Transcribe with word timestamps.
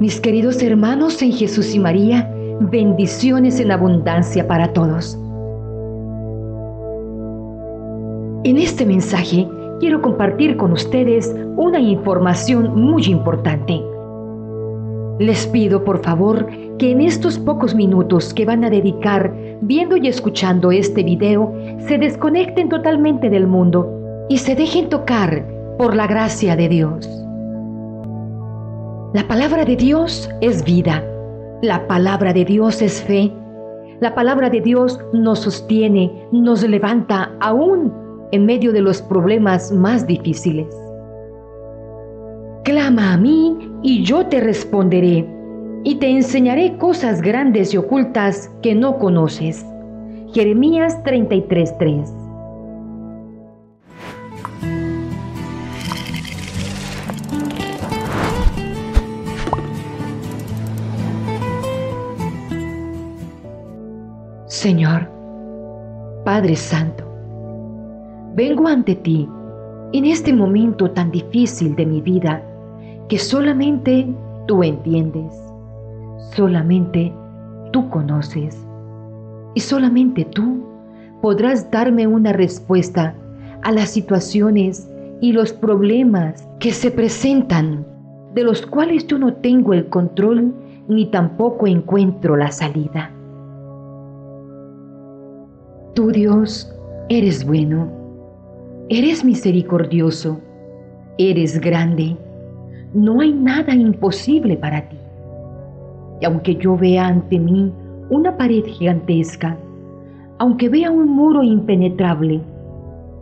Mis 0.00 0.20
queridos 0.20 0.62
hermanos 0.62 1.20
en 1.22 1.32
Jesús 1.32 1.74
y 1.74 1.80
María, 1.80 2.32
bendiciones 2.60 3.58
en 3.58 3.72
abundancia 3.72 4.46
para 4.46 4.72
todos. 4.72 5.18
En 8.44 8.58
este 8.58 8.86
mensaje 8.86 9.48
quiero 9.80 10.00
compartir 10.00 10.56
con 10.56 10.70
ustedes 10.70 11.34
una 11.56 11.80
información 11.80 12.80
muy 12.80 13.06
importante. 13.06 13.82
Les 15.18 15.48
pido 15.48 15.82
por 15.82 16.00
favor 16.04 16.46
que 16.78 16.92
en 16.92 17.00
estos 17.00 17.36
pocos 17.36 17.74
minutos 17.74 18.32
que 18.32 18.44
van 18.44 18.62
a 18.62 18.70
dedicar 18.70 19.34
viendo 19.62 19.96
y 19.96 20.06
escuchando 20.06 20.70
este 20.70 21.02
video 21.02 21.52
se 21.88 21.98
desconecten 21.98 22.68
totalmente 22.68 23.28
del 23.30 23.48
mundo 23.48 24.26
y 24.28 24.38
se 24.38 24.54
dejen 24.54 24.90
tocar 24.90 25.44
por 25.76 25.96
la 25.96 26.06
gracia 26.06 26.54
de 26.54 26.68
Dios. 26.68 27.17
La 29.14 29.26
palabra 29.26 29.64
de 29.64 29.74
Dios 29.74 30.28
es 30.42 30.62
vida. 30.64 31.02
La 31.62 31.86
palabra 31.86 32.34
de 32.34 32.44
Dios 32.44 32.82
es 32.82 33.02
fe. 33.02 33.32
La 34.00 34.14
palabra 34.14 34.50
de 34.50 34.60
Dios 34.60 35.00
nos 35.14 35.38
sostiene, 35.38 36.12
nos 36.30 36.62
levanta 36.62 37.32
aún 37.40 37.90
en 38.32 38.44
medio 38.44 38.70
de 38.70 38.82
los 38.82 39.00
problemas 39.00 39.72
más 39.72 40.06
difíciles. 40.06 40.66
Clama 42.64 43.14
a 43.14 43.16
mí 43.16 43.56
y 43.82 44.04
yo 44.04 44.26
te 44.26 44.40
responderé 44.40 45.26
y 45.84 45.94
te 45.94 46.10
enseñaré 46.10 46.76
cosas 46.76 47.22
grandes 47.22 47.72
y 47.72 47.78
ocultas 47.78 48.50
que 48.60 48.74
no 48.74 48.98
conoces. 48.98 49.64
Jeremías 50.34 51.02
33:3 51.04 52.27
Señor, 64.58 65.08
Padre 66.24 66.56
Santo, 66.56 67.04
vengo 68.34 68.66
ante 68.66 68.96
ti 68.96 69.28
en 69.92 70.04
este 70.04 70.32
momento 70.32 70.90
tan 70.90 71.12
difícil 71.12 71.76
de 71.76 71.86
mi 71.86 72.00
vida 72.00 72.42
que 73.08 73.18
solamente 73.18 74.12
tú 74.48 74.64
entiendes, 74.64 75.32
solamente 76.34 77.12
tú 77.72 77.88
conoces 77.88 78.60
y 79.54 79.60
solamente 79.60 80.24
tú 80.24 80.64
podrás 81.22 81.70
darme 81.70 82.08
una 82.08 82.32
respuesta 82.32 83.14
a 83.62 83.70
las 83.70 83.90
situaciones 83.90 84.90
y 85.20 85.30
los 85.30 85.52
problemas 85.52 86.48
que 86.58 86.72
se 86.72 86.90
presentan, 86.90 87.86
de 88.34 88.42
los 88.42 88.66
cuales 88.66 89.06
yo 89.06 89.20
no 89.20 89.34
tengo 89.34 89.72
el 89.72 89.88
control 89.88 90.52
ni 90.88 91.06
tampoco 91.06 91.68
encuentro 91.68 92.36
la 92.36 92.50
salida. 92.50 93.12
Tú 95.98 96.12
Dios 96.12 96.72
eres 97.08 97.44
bueno, 97.44 97.88
eres 98.88 99.24
misericordioso, 99.24 100.38
eres 101.18 101.60
grande, 101.60 102.16
no 102.94 103.20
hay 103.20 103.32
nada 103.32 103.74
imposible 103.74 104.56
para 104.56 104.88
ti. 104.88 104.96
Y 106.20 106.24
aunque 106.24 106.54
yo 106.54 106.76
vea 106.76 107.08
ante 107.08 107.40
mí 107.40 107.72
una 108.10 108.36
pared 108.36 108.62
gigantesca, 108.64 109.58
aunque 110.38 110.68
vea 110.68 110.88
un 110.92 111.08
muro 111.08 111.42
impenetrable, 111.42 112.42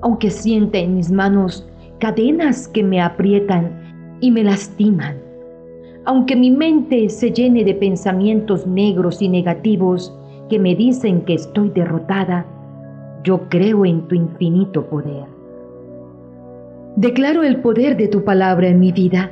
aunque 0.00 0.30
sienta 0.30 0.78
en 0.78 0.96
mis 0.96 1.12
manos 1.12 1.68
cadenas 1.98 2.68
que 2.68 2.82
me 2.82 3.02
aprietan 3.02 4.16
y 4.22 4.30
me 4.30 4.44
lastiman, 4.44 5.18
aunque 6.06 6.34
mi 6.34 6.50
mente 6.50 7.10
se 7.10 7.32
llene 7.32 7.64
de 7.64 7.74
pensamientos 7.74 8.66
negros 8.66 9.20
y 9.20 9.28
negativos 9.28 10.18
que 10.48 10.58
me 10.58 10.74
dicen 10.74 11.20
que 11.26 11.34
estoy 11.34 11.68
derrotada, 11.68 12.46
yo 13.24 13.48
creo 13.48 13.84
en 13.84 14.06
tu 14.08 14.14
infinito 14.14 14.86
poder. 14.88 15.24
Declaro 16.96 17.42
el 17.42 17.60
poder 17.60 17.96
de 17.96 18.08
tu 18.08 18.24
palabra 18.24 18.68
en 18.68 18.80
mi 18.80 18.92
vida, 18.92 19.30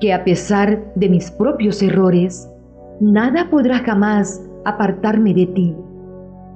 que 0.00 0.14
a 0.14 0.24
pesar 0.24 0.92
de 0.94 1.08
mis 1.08 1.30
propios 1.30 1.82
errores, 1.82 2.50
nada 3.00 3.48
podrá 3.50 3.80
jamás 3.80 4.42
apartarme 4.64 5.34
de 5.34 5.46
ti, 5.46 5.76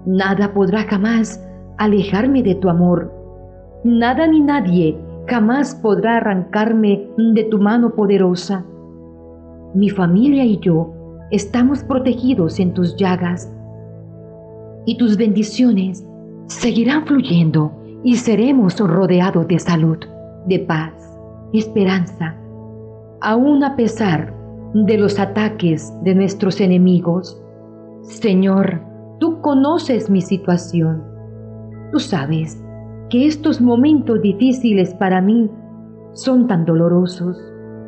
nada 0.06 0.52
podrá 0.54 0.84
jamás 0.84 1.44
alejarme 1.78 2.42
de 2.42 2.54
tu 2.54 2.68
amor, 2.68 3.12
nada 3.84 4.26
ni 4.26 4.40
nadie 4.40 4.98
jamás 5.26 5.74
podrá 5.74 6.18
arrancarme 6.18 7.08
de 7.16 7.44
tu 7.44 7.58
mano 7.58 7.94
poderosa. 7.94 8.64
Mi 9.74 9.90
familia 9.90 10.44
y 10.44 10.58
yo 10.60 10.92
estamos 11.30 11.82
protegidos 11.82 12.60
en 12.60 12.72
tus 12.72 12.96
llagas 12.96 13.52
y 14.86 14.96
tus 14.98 15.16
bendiciones 15.16 16.06
seguirán 16.46 17.06
fluyendo 17.06 17.72
y 18.02 18.16
seremos 18.16 18.78
rodeados 18.78 19.48
de 19.48 19.58
salud, 19.58 19.98
de 20.46 20.58
paz, 20.60 20.92
esperanza, 21.52 22.36
aun 23.20 23.64
a 23.64 23.76
pesar 23.76 24.34
de 24.74 24.98
los 24.98 25.18
ataques 25.18 25.92
de 26.02 26.14
nuestros 26.14 26.60
enemigos. 26.60 27.40
Señor, 28.02 28.82
tú 29.20 29.40
conoces 29.40 30.10
mi 30.10 30.20
situación. 30.20 31.02
Tú 31.92 32.00
sabes 32.00 32.62
que 33.08 33.26
estos 33.26 33.60
momentos 33.60 34.20
difíciles 34.20 34.92
para 34.94 35.20
mí 35.20 35.50
son 36.12 36.46
tan 36.46 36.64
dolorosos, 36.66 37.38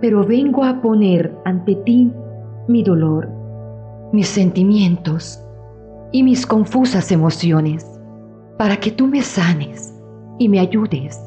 pero 0.00 0.24
vengo 0.24 0.64
a 0.64 0.80
poner 0.80 1.36
ante 1.44 1.74
ti 1.84 2.10
mi 2.68 2.82
dolor, 2.82 3.28
mis 4.12 4.28
sentimientos 4.28 5.42
y 6.12 6.22
mis 6.22 6.46
confusas 6.46 7.10
emociones 7.12 7.95
para 8.56 8.76
que 8.78 8.90
tú 8.90 9.06
me 9.06 9.22
sanes 9.22 9.94
y 10.38 10.48
me 10.48 10.60
ayudes. 10.60 11.20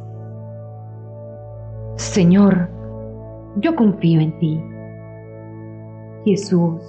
Señor, 1.95 2.69
yo 3.57 3.75
confío 3.75 4.19
en 4.19 4.38
ti. 4.40 4.62
Jesús, 6.25 6.81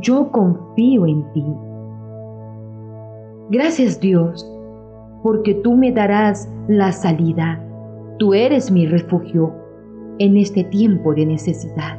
yo 0.00 0.30
confío 0.30 1.06
en 1.06 1.32
ti. 1.32 1.44
Gracias 3.50 4.00
Dios, 4.00 4.50
porque 5.22 5.54
tú 5.54 5.74
me 5.74 5.92
darás 5.92 6.48
la 6.68 6.92
salida. 6.92 7.62
Tú 8.18 8.34
eres 8.34 8.70
mi 8.70 8.86
refugio 8.86 9.52
en 10.18 10.36
este 10.36 10.64
tiempo 10.64 11.14
de 11.14 11.26
necesidad. 11.26 11.98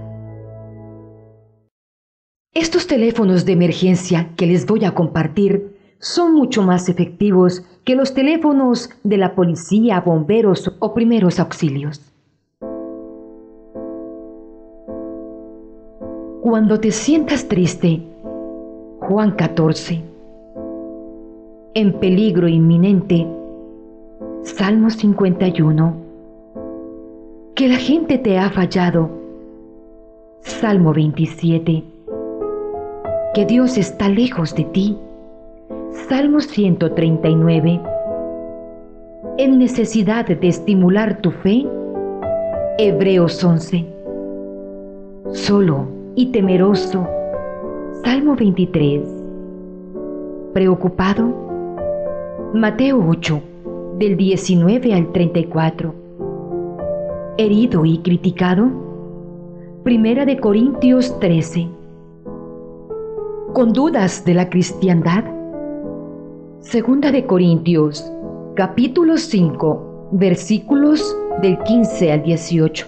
Estos 2.53 2.87
teléfonos 2.87 3.45
de 3.45 3.53
emergencia 3.53 4.29
que 4.35 4.47
les 4.47 4.65
voy 4.65 4.85
a 4.85 4.93
compartir 4.93 5.72
son 6.03 6.33
mucho 6.35 6.61
más 6.63 6.89
efectivos 6.89 7.63
que 7.85 7.95
los 7.95 8.13
teléfonos 8.13 8.89
de 9.03 9.15
la 9.15 9.35
policía, 9.35 10.01
bomberos 10.01 10.69
o 10.79 10.93
primeros 10.93 11.39
auxilios. 11.39 12.01
Cuando 16.41 16.77
te 16.81 16.91
sientas 16.91 17.47
triste, 17.47 18.01
Juan 18.99 19.31
14, 19.31 20.03
en 21.73 21.93
peligro 21.93 22.49
inminente, 22.49 23.25
Salmo 24.41 24.89
51, 24.89 25.95
que 27.55 27.69
la 27.69 27.77
gente 27.77 28.17
te 28.17 28.37
ha 28.37 28.49
fallado, 28.49 29.09
Salmo 30.41 30.91
27, 30.93 31.81
que 33.33 33.45
Dios 33.45 33.77
está 33.77 34.09
lejos 34.09 34.53
de 34.53 34.65
ti, 34.65 34.97
Salmo 35.93 36.41
139. 36.41 37.79
En 39.37 39.59
necesidad 39.59 40.25
de 40.25 40.47
estimular 40.47 41.21
tu 41.21 41.29
fe, 41.29 41.67
Hebreos 42.79 43.43
11. 43.43 43.85
Solo 45.33 45.85
y 46.15 46.31
temeroso, 46.31 47.07
Salmo 48.03 48.35
23. 48.35 49.03
Preocupado, 50.53 51.31
Mateo 52.55 53.05
8, 53.07 53.41
del 53.99 54.17
19 54.17 54.95
al 54.95 55.11
34. 55.11 55.93
Herido 57.37 57.85
y 57.85 57.99
criticado, 57.99 58.67
Primera 59.83 60.25
de 60.25 60.39
Corintios 60.39 61.19
13. 61.19 61.67
Con 63.53 63.73
dudas 63.73 64.25
de 64.25 64.33
la 64.33 64.49
cristiandad, 64.49 65.23
Segunda 66.63 67.11
de 67.11 67.25
Corintios, 67.25 68.09
capítulo 68.55 69.17
5, 69.17 70.09
versículos 70.13 71.15
del 71.41 71.59
15 71.59 72.11
al 72.13 72.23
18. 72.23 72.87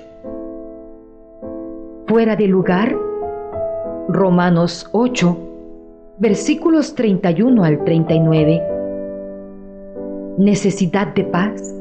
Fuera 2.08 2.38
de 2.38 2.48
lugar, 2.48 2.96
Romanos 4.08 4.90
8, 4.94 5.38
versículos 6.20 6.96
31 6.96 7.64
al 7.66 7.84
39. 7.84 8.64
Necesidad 10.38 11.14
de 11.14 11.26
paz. 11.26 11.76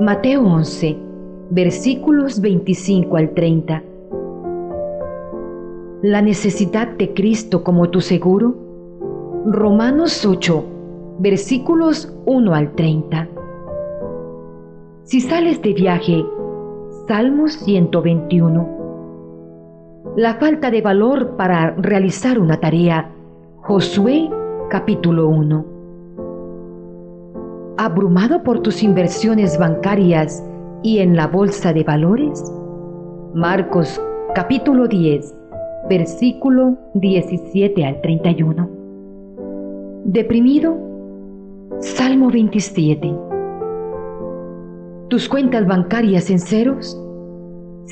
Mateo 0.00 0.46
11, 0.46 0.96
versículos 1.50 2.40
25 2.40 3.16
al 3.16 3.30
30. 3.34 3.82
la 6.02 6.20
necesidad 6.20 6.88
de 6.88 7.14
Cristo 7.14 7.62
como 7.62 7.88
tu 7.88 8.00
seguro? 8.00 8.61
Romanos 9.44 10.24
8, 10.24 10.64
versículos 11.18 12.16
1 12.26 12.54
al 12.54 12.72
30. 12.76 13.28
Si 15.02 15.20
sales 15.20 15.60
de 15.62 15.72
viaje, 15.72 16.24
Salmos 17.08 17.54
121. 17.54 18.68
La 20.16 20.34
falta 20.34 20.70
de 20.70 20.80
valor 20.80 21.36
para 21.36 21.72
realizar 21.72 22.38
una 22.38 22.60
tarea, 22.60 23.10
Josué 23.62 24.30
capítulo 24.70 25.26
1. 25.26 25.64
¿Abrumado 27.78 28.44
por 28.44 28.60
tus 28.60 28.84
inversiones 28.84 29.58
bancarias 29.58 30.40
y 30.84 30.98
en 30.98 31.16
la 31.16 31.26
bolsa 31.26 31.72
de 31.72 31.82
valores? 31.82 32.44
Marcos 33.34 34.00
capítulo 34.36 34.86
10, 34.86 35.34
versículo 35.88 36.76
17 36.94 37.84
al 37.84 38.00
31. 38.02 38.81
Deprimido, 40.04 40.76
Salmo 41.78 42.28
27. 42.28 43.14
¿Tus 45.08 45.28
cuentas 45.28 45.64
bancarias 45.64 46.28
en 46.28 46.40
ceros? 46.40 47.00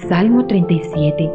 Salmo 0.08 0.44
37. 0.46 1.30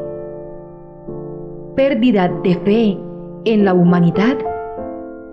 Pérdida 1.77 2.27
de 2.43 2.55
fe 2.55 2.97
en 3.45 3.63
la 3.63 3.73
humanidad. 3.73 4.37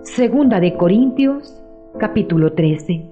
Segunda 0.03 0.61
de 0.61 0.77
Corintios, 0.77 1.61
capítulo 1.99 2.53
13. 2.53 3.05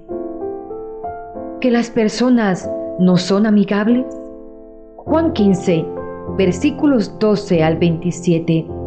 Que 1.60 1.69
las 1.69 1.89
personas 1.89 2.72
no 2.98 3.18
son 3.18 3.45
amigables. 3.45 4.06
Juan 4.95 5.33
15, 5.33 5.86
versículos 6.38 7.19
12 7.19 7.62
al 7.62 7.75
27. 7.75 8.81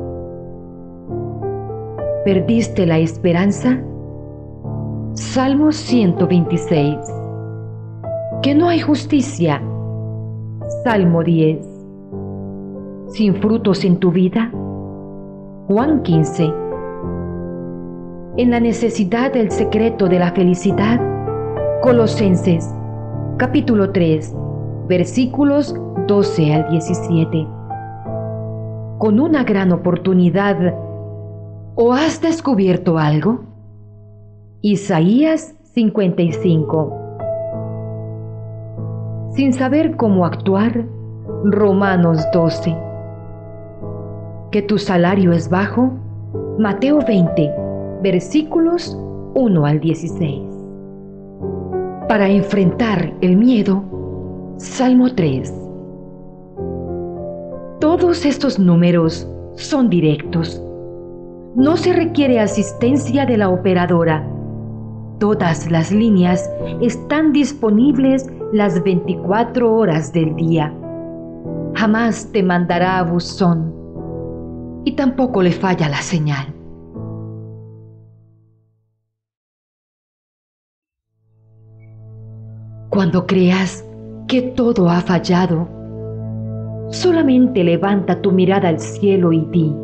¿Perdiste 2.24 2.86
la 2.86 2.98
esperanza? 2.98 3.78
Salmo 5.12 5.72
126. 5.72 6.96
Que 8.40 8.54
no 8.54 8.68
hay 8.68 8.80
justicia. 8.80 9.60
Salmo 10.84 11.22
10. 11.22 11.58
Sin 13.08 13.34
frutos 13.34 13.84
en 13.84 13.98
tu 13.98 14.10
vida. 14.10 14.50
Juan 15.68 16.02
15. 16.02 16.50
En 18.38 18.50
la 18.50 18.58
necesidad 18.58 19.34
del 19.34 19.50
secreto 19.50 20.08
de 20.08 20.18
la 20.18 20.32
felicidad. 20.32 20.98
Colosenses 21.82 22.74
capítulo 23.36 23.90
3, 23.90 24.34
versículos 24.88 25.74
12 26.06 26.54
al 26.54 26.70
17. 26.70 27.46
Con 28.96 29.20
una 29.20 29.44
gran 29.44 29.72
oportunidad, 29.72 30.74
¿o 31.76 31.92
has 31.92 32.20
descubierto 32.20 32.98
algo? 32.98 33.40
Isaías 34.62 35.54
55. 35.74 37.00
Sin 39.32 39.52
saber 39.52 39.96
cómo 39.96 40.24
actuar, 40.24 40.86
Romanos 41.44 42.24
12. 42.32 42.76
Que 44.52 44.62
tu 44.62 44.78
salario 44.78 45.32
es 45.32 45.50
bajo, 45.50 45.90
Mateo 46.58 47.00
20, 47.04 47.52
versículos 48.02 48.96
1 49.34 49.66
al 49.66 49.80
16. 49.80 50.42
Para 52.08 52.28
enfrentar 52.28 53.12
el 53.20 53.36
miedo, 53.36 53.82
Salmo 54.58 55.12
3. 55.12 55.52
Todos 57.80 58.24
estos 58.24 58.60
números 58.60 59.28
son 59.56 59.90
directos. 59.90 60.62
No 61.56 61.76
se 61.76 61.92
requiere 61.92 62.40
asistencia 62.40 63.26
de 63.26 63.36
la 63.36 63.48
operadora. 63.48 64.28
Todas 65.20 65.70
las 65.70 65.92
líneas 65.92 66.50
están 66.80 67.32
disponibles 67.32 68.28
las 68.52 68.82
24 68.82 69.72
horas 69.72 70.12
del 70.12 70.34
día. 70.34 70.74
Jamás 71.74 72.32
te 72.32 72.42
mandará 72.42 72.98
a 72.98 73.04
buzón 73.04 73.72
y 74.84 74.96
tampoco 74.96 75.42
le 75.42 75.52
falla 75.52 75.88
la 75.88 76.02
señal. 76.02 76.52
Cuando 82.90 83.26
creas 83.26 83.84
que 84.26 84.42
todo 84.42 84.88
ha 84.88 85.00
fallado, 85.00 85.68
solamente 86.90 87.62
levanta 87.62 88.20
tu 88.20 88.32
mirada 88.32 88.68
al 88.68 88.80
cielo 88.80 89.32
y 89.32 89.44
di, 89.52 89.83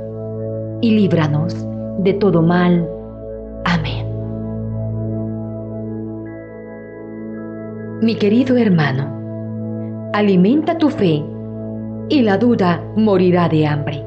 y 0.81 0.91
líbranos 0.91 1.55
de 1.99 2.13
todo 2.13 2.41
mal. 2.41 2.87
Amén. 3.65 4.07
Mi 8.01 8.15
querido 8.15 8.57
hermano, 8.57 10.09
alimenta 10.13 10.77
tu 10.77 10.89
fe 10.89 11.23
y 12.09 12.21
la 12.21 12.37
duda 12.37 12.83
morirá 12.95 13.47
de 13.47 13.67
hambre. 13.67 14.03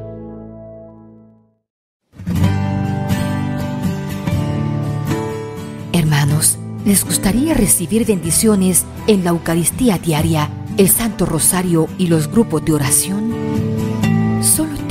Hermanos, 5.92 6.58
¿Les 6.84 7.02
gustaría 7.02 7.54
recibir 7.54 8.04
bendiciones 8.04 8.84
en 9.06 9.24
la 9.24 9.30
Eucaristía 9.30 9.96
diaria, 9.96 10.50
el 10.76 10.90
Santo 10.90 11.24
Rosario 11.24 11.88
y 11.96 12.08
los 12.08 12.30
grupos 12.30 12.62
de 12.62 12.74
oración? 12.74 13.44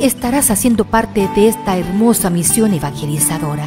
estarás 0.00 0.50
haciendo 0.50 0.84
parte 0.84 1.28
de 1.34 1.48
esta 1.48 1.76
hermosa 1.76 2.30
misión 2.30 2.72
evangelizadora. 2.72 3.64